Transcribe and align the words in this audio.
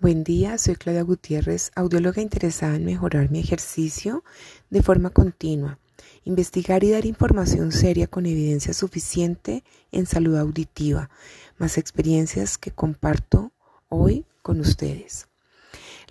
Buen 0.00 0.22
día, 0.22 0.58
soy 0.58 0.76
Claudia 0.76 1.02
Gutiérrez, 1.02 1.72
audióloga 1.74 2.22
interesada 2.22 2.76
en 2.76 2.84
mejorar 2.84 3.32
mi 3.32 3.40
ejercicio 3.40 4.22
de 4.70 4.80
forma 4.80 5.10
continua, 5.10 5.80
investigar 6.22 6.84
y 6.84 6.92
dar 6.92 7.04
información 7.04 7.72
seria 7.72 8.06
con 8.06 8.24
evidencia 8.24 8.72
suficiente 8.74 9.64
en 9.90 10.06
salud 10.06 10.36
auditiva, 10.36 11.10
más 11.58 11.78
experiencias 11.78 12.58
que 12.58 12.70
comparto 12.70 13.50
hoy 13.88 14.24
con 14.42 14.60
ustedes. 14.60 15.26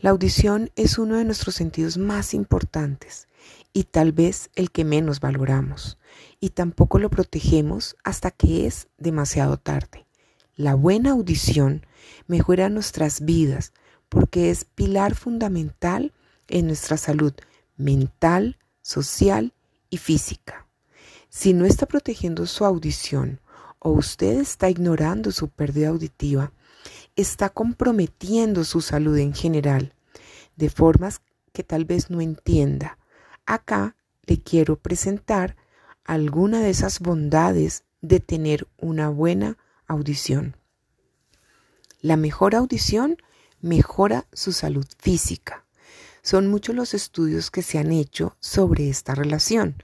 La 0.02 0.10
audición 0.10 0.70
es 0.76 0.98
uno 0.98 1.16
de 1.16 1.24
nuestros 1.24 1.56
sentidos 1.56 1.98
más 1.98 2.34
importantes 2.34 3.30
y 3.72 3.86
tal 3.86 4.12
vez 4.12 4.50
el 4.56 4.70
que 4.70 4.84
menos 4.84 5.22
valoramos, 5.22 5.98
y 6.42 6.50
tampoco 6.50 7.00
lo 7.00 7.10
protegemos 7.10 7.96
hasta 8.04 8.32
que 8.32 8.68
es 8.68 8.90
demasiado 8.98 9.56
tarde. 9.56 10.07
La 10.58 10.74
buena 10.74 11.12
audición 11.12 11.86
mejora 12.26 12.68
nuestras 12.70 13.22
vidas 13.22 13.74
porque 14.10 14.50
es 14.50 14.66
pilar 14.66 15.14
fundamental 15.14 16.14
en 16.48 16.66
nuestra 16.66 16.98
salud 16.98 17.32
mental, 17.78 18.58
social 18.82 19.54
y 19.92 19.98
física. 19.98 20.66
Si 21.30 21.54
no 21.54 21.66
está 21.68 21.86
protegiendo 21.86 22.48
su 22.48 22.66
audición 22.66 23.40
o 23.78 23.92
usted 23.92 24.40
está 24.40 24.68
ignorando 24.68 25.32
su 25.32 25.48
pérdida 25.48 25.90
auditiva, 25.90 26.52
está 27.16 27.50
comprometiendo 27.50 28.64
su 28.64 28.82
salud 28.82 29.16
en 29.20 29.36
general 29.36 29.94
de 30.56 30.72
formas 30.72 31.22
que 31.54 31.62
tal 31.62 31.86
vez 31.86 32.10
no 32.10 32.20
entienda. 32.20 32.98
Acá 33.46 33.96
le 34.24 34.42
quiero 34.42 34.76
presentar 34.76 35.56
alguna 36.04 36.62
de 36.62 36.72
esas 36.72 37.00
bondades 37.00 37.84
de 38.02 38.20
tener 38.20 38.68
una 38.80 39.10
buena 39.10 39.56
audición. 39.88 40.58
La 42.02 42.18
mejor 42.18 42.56
audición 42.56 43.18
mejora 43.62 44.28
su 44.34 44.52
salud 44.52 44.86
física. 45.00 45.66
Son 46.22 46.48
muchos 46.48 46.76
los 46.76 46.94
estudios 46.94 47.50
que 47.52 47.62
se 47.62 47.78
han 47.80 47.92
hecho 47.92 48.36
sobre 48.40 48.90
esta 48.90 49.16
relación. 49.16 49.82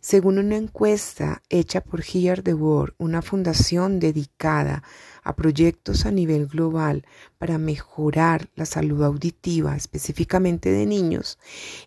Según 0.00 0.38
una 0.38 0.56
encuesta 0.56 1.42
hecha 1.48 1.80
por 1.80 2.02
Hear 2.02 2.42
the 2.42 2.54
World, 2.54 2.94
una 2.98 3.22
fundación 3.22 3.98
dedicada 3.98 4.84
a 5.24 5.34
proyectos 5.34 6.06
a 6.06 6.12
nivel 6.12 6.46
global 6.46 7.04
para 7.38 7.58
mejorar 7.58 8.48
la 8.54 8.66
salud 8.66 9.02
auditiva, 9.02 9.74
específicamente 9.74 10.70
de 10.70 10.86
niños, 10.86 11.38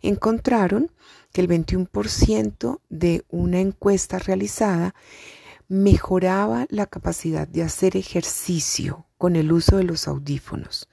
encontraron 0.01 0.91
que 1.31 1.39
el 1.39 1.47
21% 1.47 2.81
de 2.89 3.23
una 3.29 3.61
encuesta 3.61 4.19
realizada 4.19 4.95
mejoraba 5.69 6.65
la 6.69 6.87
capacidad 6.87 7.47
de 7.47 7.63
hacer 7.63 7.95
ejercicio 7.95 9.05
con 9.17 9.35
el 9.35 9.51
uso 9.51 9.77
de 9.77 9.83
los 9.83 10.07
audífonos. 10.07 10.87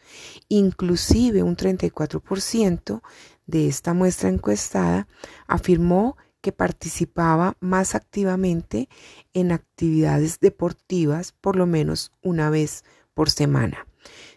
Inclusive 0.49 1.43
un 1.43 1.57
34% 1.57 3.01
de 3.47 3.69
esta 3.69 3.95
muestra 3.95 4.29
encuestada 4.29 5.09
afirmó 5.47 6.17
que 6.43 6.53
participaba 6.53 7.57
más 7.59 7.95
activamente 7.95 8.89
en 9.33 9.51
actividades 9.51 10.41
deportivas 10.41 11.33
por 11.33 11.57
lo 11.57 11.67
menos 11.67 12.13
una 12.23 12.51
vez 12.51 12.85
por 13.15 13.31
semana. 13.31 13.87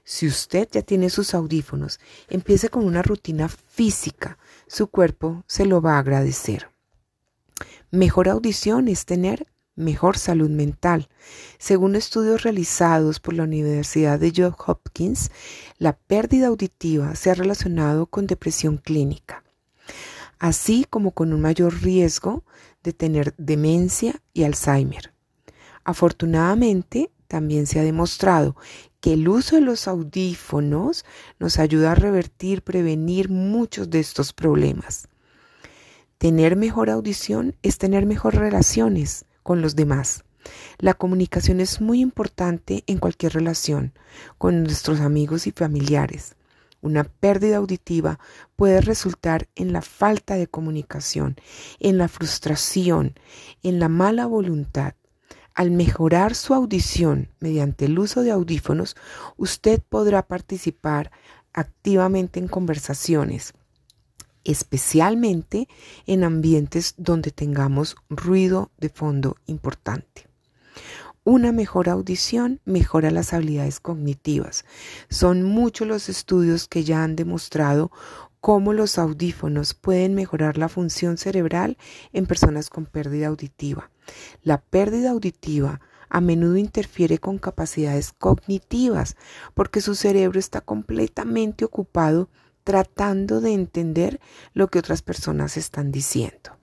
Si 0.06 0.26
usted 0.26 0.68
ya 0.72 0.82
tiene 0.82 1.10
sus 1.10 1.34
audífonos, 1.34 2.00
empiece 2.30 2.70
con 2.70 2.86
una 2.86 3.02
rutina 3.02 3.50
física. 3.50 4.40
Su 4.68 4.88
cuerpo 4.88 5.44
se 5.48 5.66
lo 5.66 5.82
va 5.82 5.98
a 5.98 6.00
agradecer. 6.00 6.72
Mejor 7.92 8.30
audición 8.30 8.88
es 8.88 9.06
tener 9.06 9.48
mejor 9.80 10.18
salud 10.18 10.50
mental. 10.50 11.10
Según 11.58 11.96
estudios 11.96 12.44
realizados 12.44 13.20
por 13.20 13.34
la 13.34 13.44
Universidad 13.44 14.20
de 14.20 14.32
Johns 14.36 14.58
Hopkins, 14.66 15.32
la 15.78 15.94
pérdida 15.94 16.48
auditiva 16.48 17.16
se 17.16 17.32
ha 17.32 17.34
relacionado 17.34 18.06
con 18.06 18.28
depresión 18.28 18.78
clínica, 18.78 19.44
así 20.38 20.86
como 20.90 21.12
con 21.12 21.34
un 21.34 21.42
mayor 21.42 21.82
riesgo 21.82 22.44
de 22.84 22.94
tener 22.94 23.34
demencia 23.38 24.22
y 24.34 24.44
Alzheimer. 24.44 25.14
Afortunadamente, 25.84 27.12
también 27.28 27.68
se 27.68 27.80
ha 27.80 27.84
demostrado 27.84 28.56
que 29.02 29.14
el 29.14 29.28
uso 29.28 29.56
de 29.56 29.62
los 29.62 29.88
audífonos 29.88 31.06
nos 31.40 31.58
ayuda 31.60 31.92
a 31.92 31.96
revertir, 31.96 32.64
prevenir 32.64 33.30
muchos 33.30 33.90
de 33.90 34.00
estos 34.00 34.34
problemas. 34.34 35.08
Tener 36.18 36.58
mejor 36.58 36.90
audición 36.90 37.56
es 37.62 37.78
tener 37.78 38.06
mejores 38.06 38.42
relaciones, 38.42 39.26
con 39.44 39.62
los 39.62 39.76
demás. 39.76 40.24
La 40.78 40.94
comunicación 40.94 41.60
es 41.60 41.82
muy 41.82 42.00
importante 42.00 42.84
en 42.88 42.98
cualquier 42.98 43.34
relación, 43.34 43.94
con 44.38 44.64
nuestros 44.64 45.00
amigos 45.00 45.48
y 45.48 45.52
familiares. 45.52 46.36
Una 46.82 47.04
pérdida 47.04 47.58
auditiva 47.58 48.20
puede 48.56 48.80
resultar 48.80 49.50
en 49.56 49.74
la 49.74 49.82
falta 49.82 50.36
de 50.36 50.48
comunicación, 50.48 51.36
en 51.80 51.98
la 51.98 52.08
frustración, 52.08 53.16
en 53.64 53.80
la 53.80 53.90
mala 53.90 54.26
voluntad. 54.26 54.94
Al 55.54 55.72
mejorar 55.72 56.36
su 56.36 56.54
audición 56.54 57.30
mediante 57.42 57.86
el 57.86 58.00
uso 58.00 58.22
de 58.22 58.32
audífonos, 58.32 58.96
usted 59.36 59.82
podrá 59.90 60.26
participar 60.26 61.12
activamente 61.52 62.40
en 62.40 62.48
conversaciones, 62.48 63.54
especialmente 64.44 65.68
en 66.06 66.24
ambientes 66.24 66.94
donde 66.98 67.32
tengamos 67.32 67.96
ruido 68.10 68.72
de 68.78 68.90
fondo 68.90 69.38
importante. 69.46 70.28
Una 71.24 71.52
mejor 71.52 71.90
audición 71.90 72.60
mejora 72.66 73.12
las 73.12 73.34
habilidades 73.34 73.80
cognitivas. 73.80 74.66
Son 75.10 75.44
muchos 75.44 75.88
los 75.88 76.10
estudios 76.10 76.68
que 76.68 76.84
ya 76.84 77.04
han 77.04 77.16
demostrado 77.16 77.92
cómo 78.42 78.74
los 78.74 78.98
audífonos 78.98 79.74
pueden 79.74 80.16
mejorar 80.16 80.58
la 80.58 80.70
función 80.70 81.18
cerebral 81.18 81.78
en 82.14 82.26
personas 82.26 82.70
con 82.70 82.86
pérdida 82.86 83.28
auditiva. 83.28 83.92
La 84.44 84.62
pérdida 84.62 85.12
auditiva 85.12 85.82
a 86.10 86.22
menudo 86.22 86.58
interfiere 86.58 87.20
con 87.20 87.38
capacidades 87.38 88.14
cognitivas 88.14 89.16
porque 89.54 89.82
su 89.82 89.96
cerebro 89.96 90.40
está 90.40 90.62
completamente 90.62 91.66
ocupado 91.66 92.30
tratando 92.70 93.42
de 93.42 93.52
entender 93.52 94.20
lo 94.54 94.68
que 94.68 94.78
otras 94.78 95.02
personas 95.02 95.58
están 95.58 95.92
diciendo. 95.92 96.56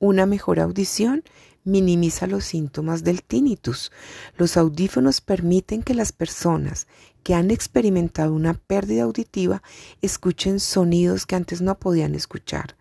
Una 0.00 0.26
mejor 0.26 0.58
audición 0.58 1.22
minimiza 1.62 2.26
los 2.26 2.46
síntomas 2.46 3.04
del 3.04 3.22
tinnitus. 3.22 3.92
Los 4.36 4.56
audífonos 4.56 5.20
permiten 5.20 5.84
que 5.84 5.94
las 5.94 6.10
personas 6.10 6.88
que 7.22 7.36
han 7.36 7.52
experimentado 7.52 8.34
una 8.34 8.54
pérdida 8.54 9.04
auditiva 9.04 9.62
escuchen 10.02 10.58
sonidos 10.58 11.26
que 11.26 11.36
antes 11.36 11.62
no 11.62 11.78
podían 11.78 12.16
escuchar. 12.16 12.76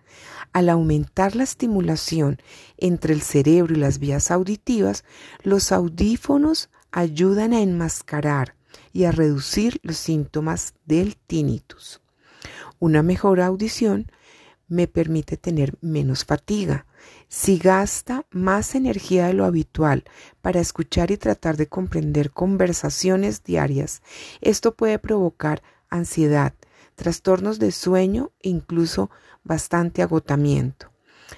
Al 0.54 0.70
aumentar 0.70 1.36
la 1.36 1.44
estimulación 1.44 2.40
entre 2.78 3.14
el 3.14 3.22
cerebro 3.22 3.76
y 3.76 3.78
las 3.78 4.00
vías 4.00 4.32
auditivas, 4.32 5.04
los 5.44 5.72
audífonos 5.72 6.72
ayudan 6.92 7.54
a 7.54 7.62
enmascarar 7.62 8.55
y 8.94 9.06
a 9.06 9.12
reducir 9.12 9.80
los 9.84 9.98
síntomas 9.98 10.74
del 10.86 11.16
tinnitus. 11.16 12.02
Una 12.80 13.04
mejor 13.04 13.42
audición 13.42 14.12
me 14.68 14.88
permite 14.88 15.38
tener 15.38 15.78
menos 15.82 16.26
fatiga. 16.26 16.86
Si 17.28 17.58
gasta 17.58 18.26
más 18.32 18.76
energía 18.76 19.28
de 19.28 19.34
lo 19.34 19.46
habitual 19.46 20.04
para 20.42 20.60
escuchar 20.60 21.12
y 21.12 21.18
tratar 21.18 21.58
de 21.58 21.68
comprender 21.68 22.32
conversaciones 22.32 23.44
diarias, 23.44 24.02
esto 24.42 24.74
puede 24.74 25.00
provocar 25.00 25.62
ansiedad, 25.90 26.54
trastornos 26.96 27.60
de 27.60 27.72
sueño 27.72 28.32
e 28.42 28.50
incluso 28.50 29.12
bastante 29.44 30.02
agotamiento. 30.02 30.92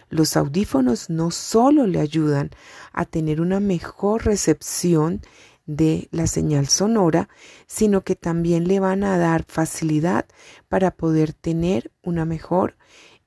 Los 0.10 0.38
audífonos 0.38 1.10
no 1.10 1.32
solo 1.32 1.88
le 1.88 2.00
ayudan 2.00 2.52
a 2.94 3.06
tener 3.06 3.42
una 3.42 3.60
mejor 3.60 4.26
recepción 4.26 5.22
de 5.68 6.08
la 6.12 6.26
señal 6.26 6.68
sonora, 6.68 7.30
sino 7.68 8.02
que 8.02 8.16
también 8.16 8.68
le 8.68 8.80
van 8.80 9.04
a 9.04 9.18
dar 9.18 9.46
facilidad 9.48 10.26
para 10.68 10.92
poder 10.92 11.34
tener 11.34 11.92
una 12.02 12.26
mejor 12.26 12.78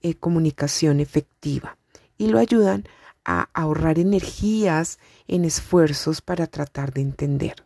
eh, 0.00 0.14
comunicación 0.14 0.98
efectiva 0.98 1.76
y 2.18 2.28
lo 2.28 2.38
ayudan 2.38 2.84
a 3.24 3.50
ahorrar 3.52 3.98
energías 3.98 4.98
en 5.28 5.44
esfuerzos 5.44 6.22
para 6.22 6.46
tratar 6.46 6.92
de 6.92 7.02
entender. 7.02 7.64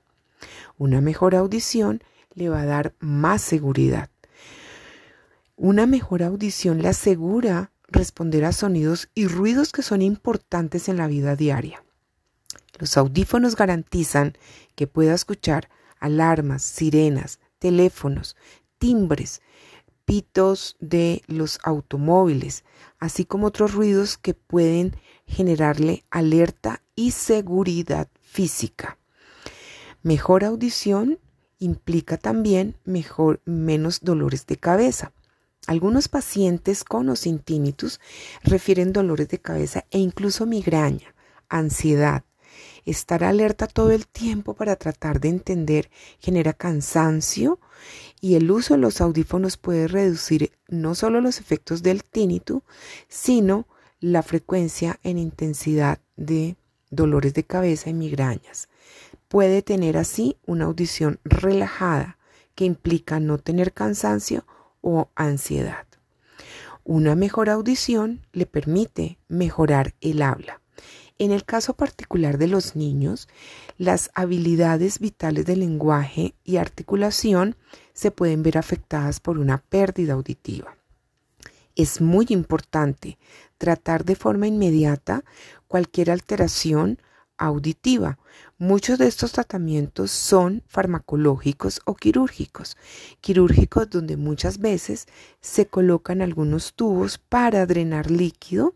Una 0.76 1.00
mejor 1.00 1.34
audición 1.34 2.02
le 2.34 2.48
va 2.48 2.62
a 2.62 2.66
dar 2.66 2.94
más 2.98 3.40
seguridad. 3.40 4.10
Una 5.56 5.86
mejor 5.86 6.24
audición 6.24 6.82
le 6.82 6.88
asegura 6.88 7.70
responder 7.86 8.44
a 8.44 8.52
sonidos 8.52 9.08
y 9.14 9.28
ruidos 9.28 9.70
que 9.70 9.82
son 9.82 10.02
importantes 10.02 10.88
en 10.88 10.96
la 10.96 11.06
vida 11.06 11.36
diaria. 11.36 11.84
Los 12.78 12.96
audífonos 12.96 13.56
garantizan 13.56 14.36
que 14.74 14.86
pueda 14.86 15.14
escuchar 15.14 15.68
alarmas, 16.00 16.62
sirenas, 16.62 17.38
teléfonos, 17.58 18.36
timbres, 18.78 19.40
pitos 20.04 20.76
de 20.80 21.22
los 21.26 21.58
automóviles, 21.62 22.64
así 22.98 23.24
como 23.24 23.46
otros 23.46 23.72
ruidos 23.72 24.18
que 24.18 24.34
pueden 24.34 24.96
generarle 25.26 26.04
alerta 26.10 26.82
y 26.94 27.12
seguridad 27.12 28.08
física. 28.20 28.98
Mejor 30.02 30.44
audición 30.44 31.18
implica 31.58 32.18
también 32.18 32.76
mejor, 32.84 33.40
menos 33.46 34.00
dolores 34.02 34.46
de 34.46 34.58
cabeza. 34.58 35.12
Algunos 35.66 36.08
pacientes 36.08 36.84
con 36.84 37.08
o 37.08 37.16
sin 37.16 37.42
refieren 38.42 38.92
dolores 38.92 39.28
de 39.28 39.38
cabeza 39.38 39.86
e 39.90 39.98
incluso 39.98 40.44
migraña, 40.44 41.14
ansiedad. 41.48 42.24
Estar 42.84 43.24
alerta 43.24 43.66
todo 43.66 43.90
el 43.90 44.06
tiempo 44.06 44.54
para 44.54 44.76
tratar 44.76 45.20
de 45.20 45.28
entender 45.28 45.90
genera 46.18 46.52
cansancio 46.52 47.58
y 48.20 48.34
el 48.34 48.50
uso 48.50 48.74
de 48.74 48.80
los 48.80 49.00
audífonos 49.00 49.56
puede 49.56 49.88
reducir 49.88 50.52
no 50.68 50.94
solo 50.94 51.20
los 51.20 51.40
efectos 51.40 51.82
del 51.82 52.04
tinnitus, 52.04 52.62
sino 53.08 53.66
la 54.00 54.22
frecuencia 54.22 55.00
en 55.02 55.18
intensidad 55.18 55.98
de 56.16 56.56
dolores 56.90 57.34
de 57.34 57.44
cabeza 57.44 57.90
y 57.90 57.94
migrañas. 57.94 58.68
Puede 59.28 59.62
tener 59.62 59.96
así 59.96 60.36
una 60.46 60.66
audición 60.66 61.20
relajada 61.24 62.18
que 62.54 62.64
implica 62.64 63.18
no 63.18 63.38
tener 63.38 63.72
cansancio 63.72 64.46
o 64.80 65.08
ansiedad. 65.14 65.86
Una 66.84 67.14
mejor 67.14 67.48
audición 67.48 68.26
le 68.32 68.44
permite 68.44 69.18
mejorar 69.28 69.94
el 70.02 70.20
habla. 70.20 70.60
En 71.18 71.30
el 71.30 71.44
caso 71.44 71.74
particular 71.74 72.38
de 72.38 72.48
los 72.48 72.74
niños, 72.74 73.28
las 73.78 74.10
habilidades 74.14 74.98
vitales 74.98 75.46
del 75.46 75.60
lenguaje 75.60 76.34
y 76.42 76.56
articulación 76.56 77.54
se 77.92 78.10
pueden 78.10 78.42
ver 78.42 78.58
afectadas 78.58 79.20
por 79.20 79.38
una 79.38 79.58
pérdida 79.58 80.14
auditiva. 80.14 80.76
Es 81.76 82.00
muy 82.00 82.26
importante 82.30 83.16
tratar 83.58 84.04
de 84.04 84.16
forma 84.16 84.48
inmediata 84.48 85.24
cualquier 85.68 86.10
alteración 86.10 86.98
auditiva. 87.36 88.18
Muchos 88.58 88.98
de 88.98 89.06
estos 89.06 89.32
tratamientos 89.32 90.10
son 90.10 90.64
farmacológicos 90.66 91.80
o 91.84 91.94
quirúrgicos. 91.94 92.76
Quirúrgicos 93.20 93.88
donde 93.88 94.16
muchas 94.16 94.58
veces 94.58 95.06
se 95.40 95.66
colocan 95.66 96.22
algunos 96.22 96.74
tubos 96.74 97.18
para 97.18 97.66
drenar 97.66 98.10
líquido 98.10 98.74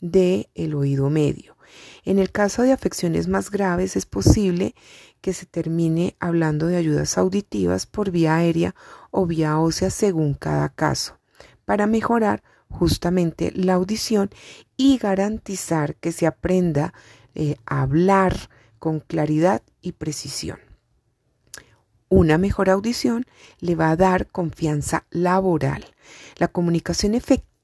del 0.00 0.48
el 0.54 0.74
oído 0.74 1.10
medio. 1.10 1.55
En 2.04 2.18
el 2.18 2.30
caso 2.30 2.62
de 2.62 2.72
afecciones 2.72 3.28
más 3.28 3.50
graves 3.50 3.96
es 3.96 4.06
posible 4.06 4.74
que 5.20 5.32
se 5.32 5.46
termine 5.46 6.16
hablando 6.20 6.66
de 6.66 6.76
ayudas 6.76 7.18
auditivas 7.18 7.86
por 7.86 8.10
vía 8.10 8.36
aérea 8.36 8.74
o 9.10 9.26
vía 9.26 9.58
ósea 9.58 9.90
según 9.90 10.34
cada 10.34 10.68
caso, 10.68 11.18
para 11.64 11.86
mejorar 11.86 12.42
justamente 12.68 13.52
la 13.54 13.74
audición 13.74 14.30
y 14.76 14.98
garantizar 14.98 15.96
que 15.96 16.12
se 16.12 16.26
aprenda 16.26 16.92
eh, 17.34 17.56
hablar 17.66 18.36
con 18.78 19.00
claridad 19.00 19.62
y 19.80 19.92
precisión. 19.92 20.58
Una 22.08 22.38
mejor 22.38 22.70
audición 22.70 23.24
le 23.58 23.74
va 23.74 23.90
a 23.90 23.96
dar 23.96 24.28
confianza 24.28 25.06
laboral. 25.10 25.84
La 26.36 26.48
comunicación 26.48 27.14
efectiva 27.14 27.55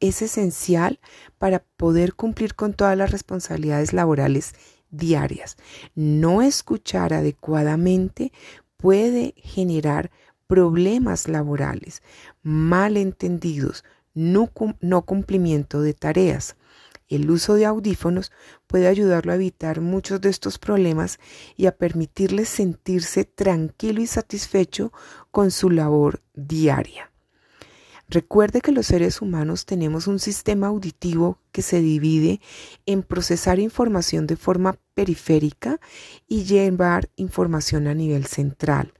es 0.00 0.22
esencial 0.22 0.98
para 1.38 1.60
poder 1.76 2.14
cumplir 2.14 2.54
con 2.56 2.74
todas 2.74 2.96
las 2.96 3.12
responsabilidades 3.12 3.92
laborales 3.92 4.54
diarias. 4.90 5.56
No 5.94 6.42
escuchar 6.42 7.12
adecuadamente 7.14 8.32
puede 8.76 9.34
generar 9.36 10.10
problemas 10.48 11.28
laborales, 11.28 12.02
malentendidos, 12.42 13.84
no, 14.14 14.50
no 14.80 15.02
cumplimiento 15.02 15.80
de 15.80 15.94
tareas. 15.94 16.56
El 17.08 17.30
uso 17.30 17.54
de 17.54 17.66
audífonos 17.66 18.32
puede 18.66 18.88
ayudarlo 18.88 19.30
a 19.30 19.36
evitar 19.36 19.80
muchos 19.80 20.20
de 20.20 20.30
estos 20.30 20.58
problemas 20.58 21.20
y 21.56 21.66
a 21.66 21.76
permitirle 21.76 22.46
sentirse 22.46 23.24
tranquilo 23.24 24.00
y 24.00 24.08
satisfecho 24.08 24.92
con 25.30 25.52
su 25.52 25.70
labor 25.70 26.20
diaria. 26.34 27.12
Recuerde 28.08 28.60
que 28.60 28.70
los 28.70 28.86
seres 28.86 29.20
humanos 29.20 29.66
tenemos 29.66 30.06
un 30.06 30.20
sistema 30.20 30.68
auditivo 30.68 31.40
que 31.50 31.62
se 31.62 31.80
divide 31.80 32.40
en 32.86 33.02
procesar 33.02 33.58
información 33.58 34.28
de 34.28 34.36
forma 34.36 34.78
periférica 34.94 35.80
y 36.28 36.44
llevar 36.44 37.10
información 37.16 37.88
a 37.88 37.94
nivel 37.94 38.26
central, 38.26 38.94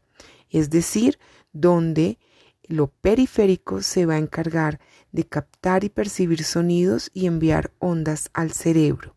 es 0.50 0.70
decir, 0.70 1.20
donde 1.52 2.18
lo 2.64 2.88
periférico 2.88 3.80
se 3.80 4.06
va 4.06 4.14
a 4.14 4.18
encargar 4.18 4.80
de 5.12 5.24
captar 5.24 5.84
y 5.84 5.88
percibir 5.88 6.42
sonidos 6.42 7.10
y 7.14 7.26
enviar 7.26 7.72
ondas 7.78 8.28
al 8.32 8.50
cerebro. 8.50 9.14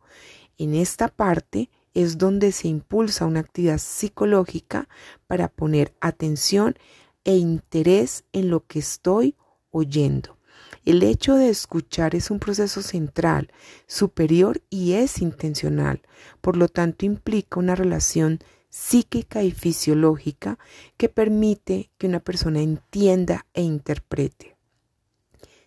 En 0.59 0.75
esta 0.75 1.07
parte 1.07 1.71
es 1.95 2.19
donde 2.19 2.51
se 2.51 2.67
impulsa 2.67 3.25
una 3.25 3.39
actividad 3.39 3.79
psicológica 3.79 4.87
para 5.25 5.47
poner 5.47 5.95
atención 5.99 6.75
e 7.23 7.37
interés 7.37 8.23
en 8.33 8.51
lo 8.51 8.67
que 8.67 8.79
estoy 8.79 9.35
oyendo. 9.71 10.37
El 10.85 11.03
hecho 11.03 11.35
de 11.35 11.49
escuchar 11.49 12.15
es 12.15 12.31
un 12.31 12.39
proceso 12.39 12.81
central, 12.81 13.51
superior 13.85 14.61
y 14.69 14.93
es 14.93 15.21
intencional. 15.21 16.01
Por 16.41 16.57
lo 16.57 16.67
tanto, 16.67 17.05
implica 17.05 17.59
una 17.59 17.75
relación 17.75 18.39
psíquica 18.69 19.43
y 19.43 19.51
fisiológica 19.51 20.57
que 20.97 21.09
permite 21.09 21.89
que 21.97 22.07
una 22.07 22.19
persona 22.19 22.61
entienda 22.61 23.45
e 23.53 23.61
interprete. 23.61 24.55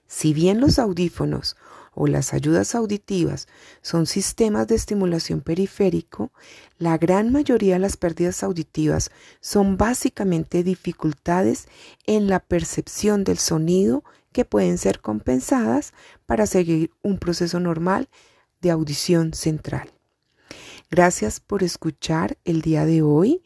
Si 0.07 0.35
bien 0.35 0.61
los 0.61 0.79
audífonos 0.79 1.57
o 1.95 2.07
las 2.07 2.33
ayudas 2.33 2.75
auditivas 2.75 3.49
son 3.83 4.07
sistemas 4.07 4.67
de 4.67 4.75
estimulación 4.75 5.41
periférico, 5.41 6.33
la 6.79 6.99
gran 6.99 7.31
mayoría 7.31 7.75
de 7.75 7.81
las 7.81 7.97
pérdidas 7.97 8.43
auditivas 8.43 9.11
son 9.41 9.77
básicamente 9.77 10.63
dificultades 10.65 11.69
en 12.07 12.29
la 12.29 12.41
percepción 12.41 13.25
del 13.25 13.39
sonido 13.39 14.05
que 14.33 14.45
pueden 14.45 14.79
ser 14.79 15.01
compensadas 15.01 15.93
para 16.27 16.47
seguir 16.47 16.91
un 17.03 17.19
proceso 17.19 17.61
normal 17.61 18.09
de 18.61 18.71
audición 18.71 19.35
central. 19.35 19.91
Gracias 20.91 21.41
por 21.41 21.63
escuchar 21.63 22.39
el 22.45 22.63
día 22.63 22.87
de 22.87 23.03
hoy. 23.03 23.43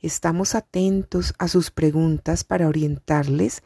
Estamos 0.00 0.54
atentos 0.54 1.34
a 1.38 1.48
sus 1.48 1.70
preguntas 1.70 2.44
para 2.44 2.68
orientarles 2.68 3.62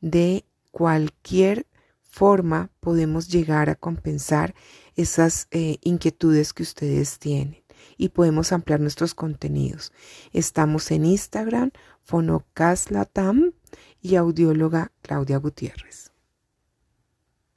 de 0.00 0.44
cualquier 0.72 1.66
forma 2.16 2.70
podemos 2.80 3.28
llegar 3.28 3.68
a 3.68 3.74
compensar 3.74 4.54
esas 4.94 5.48
eh, 5.50 5.76
inquietudes 5.82 6.54
que 6.54 6.62
ustedes 6.62 7.18
tienen 7.18 7.62
y 7.98 8.08
podemos 8.08 8.52
ampliar 8.52 8.80
nuestros 8.80 9.14
contenidos. 9.14 9.92
Estamos 10.32 10.90
en 10.92 11.04
Instagram, 11.04 11.72
Fonocast 12.00 12.90
Latam 12.90 13.52
y 14.00 14.16
audióloga 14.16 14.92
Claudia 15.02 15.36
Gutiérrez. 15.36 16.15